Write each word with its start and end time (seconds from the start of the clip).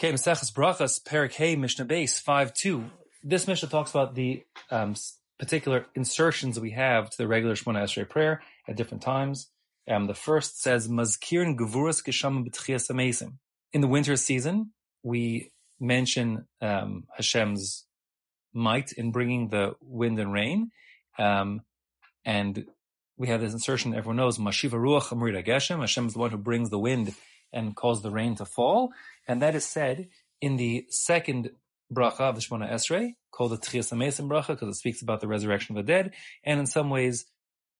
Okay, 0.00 0.12
Maseches 0.12 0.52
Brachas, 0.52 1.02
Perik 1.02 1.58
Mishnah 1.58 1.84
Base, 1.84 2.22
5-2. 2.22 2.88
This 3.24 3.48
Mishnah 3.48 3.68
talks 3.68 3.90
about 3.90 4.14
the 4.14 4.44
um, 4.70 4.94
particular 5.40 5.86
insertions 5.96 6.60
we 6.60 6.70
have 6.70 7.10
to 7.10 7.18
the 7.18 7.26
regular 7.26 7.56
Shemona 7.56 7.82
Esrei 7.82 8.08
prayer 8.08 8.40
at 8.68 8.76
different 8.76 9.02
times. 9.02 9.50
Um, 9.90 10.06
the 10.06 10.14
first 10.14 10.62
says, 10.62 10.86
Mazkirin 10.86 11.56
Gevuras 11.58 12.04
Gesham 12.04 12.46
B'tchias 12.46 12.88
Amesim. 12.88 13.38
In 13.72 13.80
the 13.80 13.88
winter 13.88 14.14
season, 14.14 14.70
we 15.02 15.50
mention 15.80 16.46
um, 16.62 17.08
Hashem's 17.16 17.84
might 18.52 18.92
in 18.92 19.10
bringing 19.10 19.48
the 19.48 19.74
wind 19.80 20.20
and 20.20 20.32
rain. 20.32 20.70
Um, 21.18 21.62
and 22.24 22.66
we 23.16 23.26
have 23.26 23.40
this 23.40 23.52
insertion 23.52 23.96
everyone 23.96 24.14
knows, 24.14 24.38
Mashiv 24.38 24.70
Haruach 24.70 25.08
Umorid 25.08 25.44
Hageshem. 25.44 25.80
Hashem 25.80 26.06
is 26.06 26.12
the 26.12 26.20
one 26.20 26.30
who 26.30 26.36
brings 26.36 26.70
the 26.70 26.78
wind 26.78 27.16
and 27.52 27.76
cause 27.76 28.02
the 28.02 28.10
rain 28.10 28.34
to 28.36 28.44
fall. 28.44 28.92
And 29.26 29.42
that 29.42 29.54
is 29.54 29.64
said 29.64 30.08
in 30.40 30.56
the 30.56 30.86
second 30.90 31.50
bracha 31.92 32.20
of 32.20 32.34
the 32.34 32.40
Shemona 32.40 32.70
Esrei, 32.70 33.14
called 33.30 33.52
the 33.52 33.58
Tchias 33.58 33.92
Amesim 33.92 34.28
bracha, 34.28 34.48
because 34.48 34.68
it 34.68 34.78
speaks 34.78 35.02
about 35.02 35.20
the 35.20 35.28
resurrection 35.28 35.76
of 35.76 35.84
the 35.84 35.92
dead, 35.92 36.12
and 36.44 36.60
in 36.60 36.66
some 36.66 36.90
ways, 36.90 37.26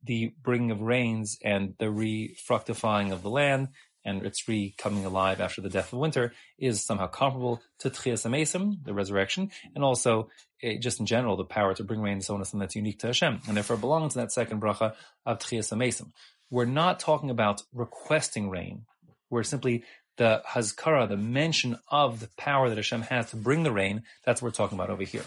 the 0.02 0.32
bringing 0.42 0.70
of 0.70 0.80
rains 0.80 1.38
and 1.44 1.74
the 1.78 1.86
refructifying 1.86 3.12
of 3.12 3.22
the 3.22 3.30
land 3.30 3.68
and 4.04 4.24
its 4.24 4.48
re-coming 4.48 5.04
alive 5.04 5.40
after 5.40 5.60
the 5.60 5.68
death 5.68 5.92
of 5.92 5.98
winter 5.98 6.32
is 6.58 6.84
somehow 6.84 7.06
comparable 7.06 7.60
to 7.80 7.90
Tchias 7.90 8.24
Amesim, 8.24 8.82
the 8.84 8.94
resurrection, 8.94 9.50
and 9.74 9.84
also 9.84 10.30
uh, 10.64 10.74
just 10.80 11.00
in 11.00 11.06
general, 11.06 11.36
the 11.36 11.44
power 11.44 11.74
to 11.74 11.84
bring 11.84 12.00
rain 12.00 12.14
and 12.14 12.24
so 12.24 12.34
on 12.34 12.40
is 12.40 12.48
something 12.48 12.60
that's 12.60 12.76
unique 12.76 13.00
to 13.00 13.08
Hashem, 13.08 13.40
and 13.46 13.56
therefore 13.56 13.76
belongs 13.76 14.14
in 14.14 14.22
that 14.22 14.32
second 14.32 14.62
bracha 14.62 14.94
of 15.26 15.40
Tchias 15.40 15.72
Amesim. 15.72 16.12
We're 16.48 16.64
not 16.64 17.00
talking 17.00 17.28
about 17.28 17.62
requesting 17.74 18.48
rain 18.48 18.86
where 19.28 19.42
simply 19.42 19.84
the 20.16 20.42
hazkara, 20.46 21.08
the 21.08 21.16
mention 21.16 21.78
of 21.90 22.20
the 22.20 22.28
power 22.36 22.68
that 22.68 22.76
Hashem 22.76 23.02
has 23.02 23.30
to 23.30 23.36
bring 23.36 23.62
the 23.62 23.72
rain, 23.72 24.02
that's 24.24 24.42
what 24.42 24.48
we're 24.48 24.52
talking 24.52 24.78
about 24.78 24.90
over 24.90 25.04
here. 25.04 25.24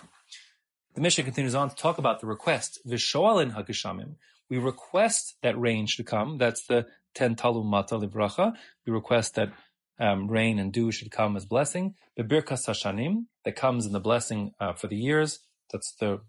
The 0.93 1.01
Mishnah 1.01 1.23
continues 1.23 1.55
on 1.55 1.69
to 1.69 1.75
talk 1.75 1.97
about 1.97 2.19
the 2.19 2.27
request. 2.27 2.79
Vishoalin 2.85 3.55
hagishamim. 3.55 4.15
We 4.49 4.57
request 4.57 5.37
that 5.41 5.57
rain 5.57 5.87
should 5.87 6.05
come. 6.05 6.37
That's 6.37 6.65
the 6.67 6.87
ten 7.15 7.35
talum 7.35 7.67
mata 7.67 7.95
livracha. 7.95 8.53
We 8.85 8.91
request 8.91 9.35
that 9.35 9.53
um, 9.97 10.27
rain 10.27 10.59
and 10.59 10.73
dew 10.73 10.91
should 10.91 11.11
come 11.11 11.37
as 11.37 11.45
blessing. 11.45 11.95
Bebirkas 12.19 12.67
hashanim, 12.67 13.25
that 13.45 13.55
comes 13.55 13.85
in 13.85 13.93
the 13.93 14.01
blessing 14.01 14.51
uh, 14.59 14.73
for 14.73 14.87
the 14.87 14.97
years. 14.97 15.39
That's 15.71 15.95
the 15.95 16.19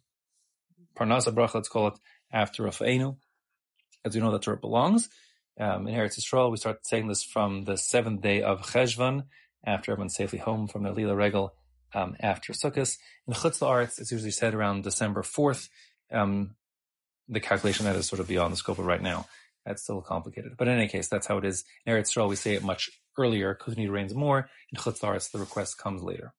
parnasa 0.97 1.35
bracha, 1.35 1.55
let's 1.55 1.69
call 1.69 1.89
it, 1.89 1.95
after 2.33 2.63
Rafa'enu. 2.63 3.17
As 4.05 4.15
we 4.15 4.21
know, 4.21 4.31
that's 4.31 4.47
where 4.47 4.55
it 4.55 4.61
belongs 4.61 5.09
um, 5.59 5.87
in 5.87 5.95
Eretz 5.95 6.19
Yisrael. 6.19 6.51
We 6.51 6.57
start 6.57 6.87
saying 6.87 7.09
this 7.09 7.23
from 7.23 7.65
the 7.65 7.77
seventh 7.77 8.23
day 8.23 8.43
of 8.43 8.63
Cheshvan, 8.63 9.25
after 9.65 9.93
everyone's 9.93 10.15
safely 10.15 10.39
home 10.39 10.67
from 10.67 10.83
the 10.83 10.93
Lila 10.93 11.15
Regal 11.15 11.55
um, 11.95 12.17
after 12.21 12.53
Sukkot. 12.53 12.97
In 13.27 13.35
Chutz 13.35 13.61
La'aretz, 13.61 14.01
it's 14.01 14.13
usually 14.13 14.31
said 14.31 14.55
around 14.55 14.85
December 14.85 15.23
4th. 15.23 15.69
Um, 16.11 16.57
the 17.29 17.41
calculation 17.41 17.87
that 17.87 17.97
is 17.97 18.07
sort 18.07 18.21
of 18.21 18.29
beyond 18.29 18.53
the 18.53 18.57
scope 18.57 18.79
of 18.79 18.87
right 18.87 19.03
now. 19.03 19.27
That's 19.65 19.83
still 19.83 20.01
complicated. 20.01 20.55
But 20.59 20.69
in 20.69 20.75
any 20.75 20.89
case, 20.89 21.09
that's 21.09 21.27
how 21.27 21.39
it 21.39 21.45
is. 21.45 21.65
In 21.87 21.95
Eretz 21.95 22.13
Yisrael, 22.13 22.29
we 22.29 22.37
say 22.37 22.55
it 22.55 22.65
much 22.65 22.91
earlier 23.17 23.55
because 23.55 23.77
we 23.77 23.83
need 23.83 23.91
rains 23.91 24.15
more. 24.15 24.49
In 24.73 24.79
Chutz 24.79 25.01
La'aretz, 25.01 25.31
the 25.31 25.39
request 25.39 25.79
comes 25.79 26.03
later. 26.03 26.35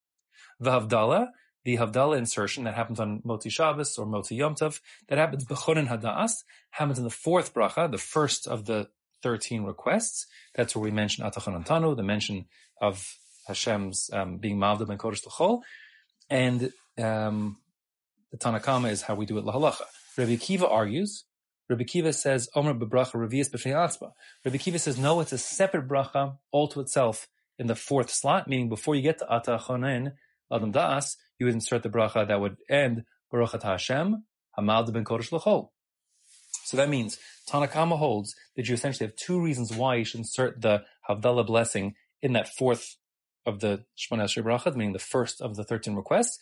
The 0.60 0.72
Havdalah, 0.72 1.30
the 1.64 1.78
Havdalah 1.78 2.18
insertion 2.18 2.66
that 2.66 2.76
happens 2.76 3.00
on 3.00 3.22
Motzei 3.22 3.52
Shabbos 3.52 3.98
or 3.98 4.06
Motzei 4.06 4.38
Yom 4.38 4.56
Tov, 4.56 4.82
that 5.08 5.18
happens 5.18 5.46
Bechonin 5.46 5.88
Hadas, 5.88 6.44
happens 6.72 6.98
in 6.98 7.06
the 7.06 7.10
fourth 7.10 7.54
bracha, 7.54 7.90
the 7.90 7.98
first 7.98 8.48
of 8.48 8.66
the 8.66 8.90
13 9.24 9.64
requests. 9.64 10.28
That's 10.54 10.76
where 10.76 10.84
we 10.84 10.92
mention 10.92 11.24
Atachan 11.24 11.66
Antanu, 11.66 11.96
the 11.96 12.04
mention 12.04 12.46
of 12.80 13.04
Hashem's 13.48 14.10
um, 14.14 14.38
being 14.38 14.58
Mavdil 14.58 14.90
and 14.90 15.00
Kodesh 15.00 15.26
L'chol. 15.26 15.62
And 16.30 16.72
um, 16.98 17.58
the 18.32 18.38
Tanna 18.38 18.60
Kamma 18.60 18.92
is 18.92 19.02
how 19.02 19.16
we 19.16 19.26
do 19.26 19.38
it 19.38 19.46
Lahalacha. 19.46 19.86
Rabbi 20.18 20.36
Akiva 20.36 20.70
argues, 20.70 21.26
Rabbi 21.70 21.84
Akiva 21.84 22.14
says, 22.14 22.50
Omer 22.56 22.74
bebracha 22.74 23.14
revius 23.14 23.52
Rabbi 24.46 24.58
Akiva 24.58 24.80
says, 24.80 24.98
no, 24.98 25.20
it's 25.22 25.32
a 25.32 25.38
separate 25.38 25.88
bracha 25.88 26.38
all 26.52 26.68
to 26.68 26.82
itself 26.82 27.28
in 27.58 27.68
the 27.68 27.76
fourth 27.76 28.10
slot, 28.10 28.48
meaning 28.48 28.70
before 28.70 28.96
you 28.96 29.02
get 29.02 29.20
to 29.20 29.26
Atachonin, 29.26 30.14
Adam 30.52 30.72
Das, 30.72 31.18
you 31.40 31.46
would 31.46 31.56
insert 31.56 31.84
the 31.84 31.90
bracha 31.90 32.28
that 32.28 32.40
would 32.40 32.58
end 32.70 33.06
Baruch 33.32 33.62
Hashem, 33.62 34.24
Hamal 34.58 34.92
ben 34.92 35.04
Kodesh 35.04 35.32
L'chol. 35.32 35.70
So 36.64 36.78
that 36.78 36.90
means 36.90 37.18
Tanna 37.48 37.68
Kamma 37.68 37.98
holds 37.98 38.36
that 38.56 38.68
you 38.68 38.74
essentially 38.74 39.08
have 39.08 39.16
two 39.16 39.42
reasons 39.42 39.74
why 39.74 39.96
you 39.96 40.06
should 40.06 40.20
insert 40.20 40.62
the 40.62 40.84
Havdalah 41.10 41.46
blessing 41.46 41.96
in 42.22 42.34
that 42.34 42.48
fourth 42.48 42.96
of 43.46 43.60
the 43.60 43.84
Shemona 43.98 44.24
Esrei 44.24 44.44
Brachot, 44.44 44.76
meaning 44.76 44.94
the 44.94 45.00
first 45.00 45.42
of 45.42 45.56
the 45.56 45.64
13 45.64 45.96
requests. 45.96 46.40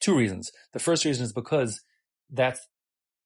Two 0.00 0.16
reasons. 0.16 0.52
The 0.72 0.78
first 0.78 1.04
reason 1.04 1.24
is 1.24 1.32
because 1.32 1.82
that's 2.30 2.68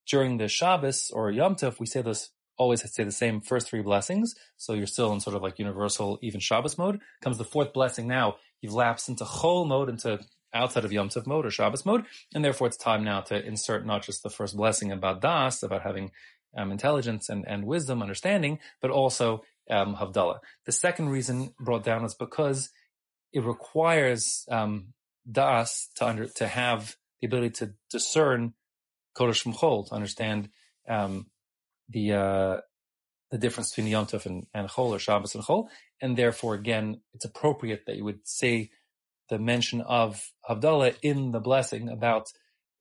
during 0.06 0.38
the 0.38 0.49
Shabbos 0.49 1.10
or 1.12 1.31
Yom 1.31 1.56
Tov, 1.56 1.78
we 1.78 1.87
say 1.87 2.03
this, 2.03 2.31
always 2.56 2.83
say 2.91 3.04
the 3.04 3.12
same 3.12 3.41
first 3.41 3.69
three 3.69 3.83
blessings. 3.83 4.34
So 4.56 4.75
you're 4.75 4.87
still 4.87 5.12
in 5.12 5.21
sort 5.21 5.37
of 5.37 5.43
like 5.43 5.59
universal, 5.59 6.19
even 6.22 6.41
Shabbos 6.41 6.78
mode. 6.78 7.00
Comes 7.21 7.39
the 7.39 7.44
fourth 7.44 7.72
blessing 7.72 8.06
now, 8.06 8.37
you've 8.60 8.75
lapsed 8.75 9.09
into 9.09 9.25
Chol 9.25 9.66
mode, 9.66 9.89
into 9.89 10.21
outside 10.54 10.84
of 10.84 10.92
Yom 10.92 11.08
Tov 11.08 11.26
mode 11.26 11.46
or 11.46 11.50
Shabbos 11.50 11.86
mode, 11.86 12.04
and 12.34 12.44
therefore 12.44 12.66
it's 12.66 12.76
time 12.76 13.04
now 13.04 13.20
to 13.22 13.44
insert 13.44 13.86
not 13.86 14.02
just 14.02 14.22
the 14.22 14.30
first 14.30 14.56
blessing 14.56 14.92
about 14.92 15.20
Das, 15.20 15.62
about 15.62 15.82
having 15.82 16.10
um, 16.56 16.70
intelligence 16.70 17.28
and, 17.28 17.46
and 17.46 17.64
wisdom, 17.64 18.02
understanding, 18.02 18.58
but 18.80 18.91
also 18.91 19.42
um, 19.70 19.96
Havdalah. 19.96 20.41
The 20.66 20.72
second 20.72 21.08
reason 21.08 21.54
brought 21.58 21.84
down 21.84 22.04
is 22.04 22.14
because 22.14 22.70
it 23.32 23.42
requires 23.44 24.46
um, 24.50 24.88
Das 25.30 25.88
to 25.96 26.06
under, 26.06 26.26
to 26.26 26.46
have 26.46 26.96
the 27.20 27.26
ability 27.26 27.50
to 27.50 27.74
discern 27.91 28.54
Kodesh 29.16 29.42
from 29.42 29.54
Chol, 29.54 29.88
to 29.88 29.94
understand 29.94 30.50
um, 30.88 31.26
the 31.88 32.12
uh, 32.12 32.56
the 33.30 33.38
difference 33.38 33.70
between 33.70 33.91
Yom 33.91 34.06
Tov 34.06 34.26
and, 34.26 34.46
and 34.52 34.68
Chol 34.68 34.91
or 34.91 34.98
Shabbos 34.98 35.34
and 35.34 35.44
Chol, 35.44 35.68
and 36.00 36.16
therefore 36.16 36.54
again, 36.54 37.00
it's 37.14 37.24
appropriate 37.24 37.84
that 37.86 37.96
you 37.96 38.04
would 38.04 38.20
say 38.24 38.70
the 39.28 39.38
mention 39.38 39.81
of 39.81 40.22
Havdalah 40.49 40.97
in 41.03 41.33
the 41.33 41.41
blessing 41.41 41.88
about 41.88 42.33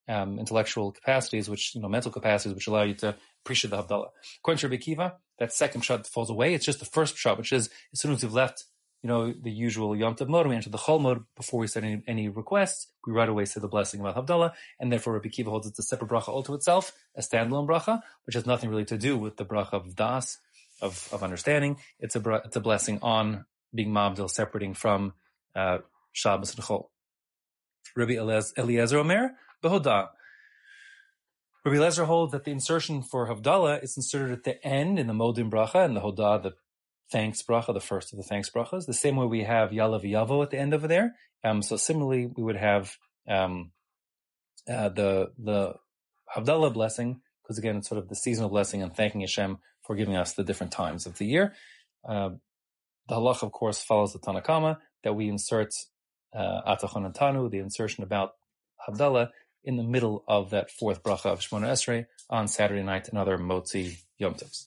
um, 0.07 0.39
intellectual 0.39 0.91
capacities, 0.91 1.49
which, 1.49 1.75
you 1.75 1.81
know, 1.81 1.87
mental 1.87 2.11
capacities, 2.11 2.55
which 2.55 2.67
allow 2.67 2.83
you 2.83 2.95
to 2.95 3.15
appreciate 3.43 3.71
the 3.71 3.81
Havdalah. 3.81 4.09
According 4.39 4.59
to 4.59 4.67
Rabbi 4.67 5.11
that 5.39 5.53
second 5.53 5.81
shot 5.81 6.05
falls 6.05 6.29
away. 6.29 6.53
It's 6.53 6.65
just 6.65 6.79
the 6.79 6.85
first 6.85 7.17
shot, 7.17 7.37
which 7.37 7.51
is 7.51 7.69
as 7.93 7.99
soon 7.99 8.11
as 8.11 8.21
we've 8.21 8.33
left, 8.33 8.65
you 9.01 9.07
know, 9.07 9.33
the 9.33 9.51
usual 9.51 9.95
Yom 9.95 10.15
Tov 10.15 10.27
mode, 10.27 10.45
we 10.45 10.55
enter 10.55 10.69
the 10.69 10.77
Chol 10.77 11.01
mode 11.01 11.23
before 11.35 11.59
we 11.59 11.67
set 11.67 11.83
any, 11.83 12.03
any 12.07 12.29
requests. 12.29 12.87
We 13.07 13.13
right 13.13 13.27
away 13.27 13.45
say 13.45 13.59
the 13.59 13.67
blessing 13.67 13.99
about 13.99 14.15
Havdalah, 14.15 14.53
and 14.79 14.91
therefore 14.91 15.13
Rabbi 15.13 15.29
Akiva 15.29 15.45
holds 15.45 15.65
it's 15.67 15.79
a 15.79 15.83
separate 15.83 16.11
bracha 16.11 16.29
all 16.29 16.43
to 16.43 16.53
itself, 16.53 16.93
a 17.15 17.21
standalone 17.21 17.67
bracha, 17.67 18.01
which 18.25 18.35
has 18.35 18.45
nothing 18.45 18.69
really 18.69 18.85
to 18.85 18.97
do 18.97 19.17
with 19.17 19.37
the 19.37 19.45
bracha 19.45 19.73
of 19.73 19.95
Das, 19.95 20.37
of, 20.81 21.09
of 21.11 21.23
understanding. 21.23 21.77
It's 21.99 22.15
a, 22.15 22.41
it's 22.45 22.55
a 22.55 22.61
blessing 22.61 22.99
on 23.01 23.45
being 23.73 23.89
Mabdil, 23.89 24.29
separating 24.29 24.75
from 24.75 25.13
uh, 25.55 25.79
Shabbos 26.11 26.55
and 26.55 26.63
Chol. 26.63 26.89
Rabbi 27.95 28.13
Eliezer 28.13 28.97
Omer, 28.97 29.31
Behodah. 29.63 30.09
Rabbi 31.65 31.77
Eliezer 31.77 32.05
holds 32.05 32.31
that 32.31 32.43
the 32.43 32.51
insertion 32.51 33.03
for 33.03 33.27
Havdalah 33.27 33.83
is 33.83 33.95
inserted 33.97 34.31
at 34.31 34.43
the 34.43 34.65
end 34.65 34.97
in 34.97 35.07
the 35.07 35.13
Modim 35.13 35.51
Bracha 35.51 35.85
and 35.85 35.95
the 35.95 36.01
Hoda, 36.01 36.41
the 36.41 36.53
thanks 37.11 37.43
bracha, 37.43 37.73
the 37.73 37.79
first 37.79 38.13
of 38.13 38.17
the 38.17 38.23
thanks 38.23 38.49
brachas. 38.49 38.85
The 38.85 38.93
same 38.93 39.15
way 39.17 39.25
we 39.25 39.43
have 39.43 39.71
Ya'aleh 39.71 40.03
V'yavo 40.03 40.41
at 40.43 40.49
the 40.49 40.57
end 40.57 40.73
over 40.73 40.87
there. 40.87 41.15
Um, 41.43 41.61
so 41.61 41.75
similarly, 41.75 42.25
we 42.25 42.43
would 42.43 42.55
have 42.55 42.95
um, 43.27 43.71
uh, 44.69 44.89
the 44.89 45.31
the 45.37 45.75
Havdalah 46.35 46.73
blessing, 46.73 47.21
because 47.43 47.57
again, 47.57 47.77
it's 47.77 47.89
sort 47.89 47.99
of 47.99 48.07
the 48.07 48.15
seasonal 48.15 48.49
blessing 48.49 48.81
and 48.81 48.95
thanking 48.95 49.21
Hashem 49.21 49.57
for 49.85 49.95
giving 49.95 50.15
us 50.15 50.33
the 50.33 50.43
different 50.43 50.71
times 50.71 51.05
of 51.05 51.17
the 51.17 51.25
year. 51.25 51.53
Uh, 52.07 52.31
the 53.07 53.15
halach, 53.15 53.43
of 53.43 53.51
course, 53.51 53.81
follows 53.81 54.13
the 54.13 54.19
Tanna 54.19 54.41
Kamma 54.41 54.77
that 55.03 55.13
we 55.13 55.27
insert 55.27 55.73
uh, 56.33 56.61
the 57.49 57.59
insertion 57.59 58.03
about 58.03 58.35
Havdalah, 58.87 59.29
in 59.63 59.77
the 59.77 59.83
middle 59.83 60.23
of 60.27 60.49
that 60.49 60.71
fourth 60.71 61.03
bracha 61.03 61.27
of 61.27 61.39
Shemona 61.39 61.71
Esrei 61.71 62.07
on 62.29 62.47
Saturday 62.47 62.83
night 62.83 63.09
and 63.09 63.17
other 63.17 63.37
Motzi 63.37 63.97
Yom 64.17 64.33
Tovs. 64.33 64.59